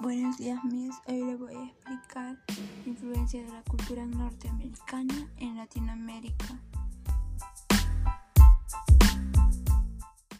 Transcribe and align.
Buenos 0.00 0.38
días, 0.38 0.62
mis. 0.64 0.94
Hoy 1.06 1.22
les 1.22 1.38
voy 1.38 1.54
a 1.54 1.64
explicar 1.64 2.38
la 2.48 2.88
influencia 2.88 3.42
de 3.42 3.48
la 3.48 3.62
cultura 3.62 4.04
norteamericana 4.06 5.28
en 5.38 5.56
Latinoamérica. 5.56 6.60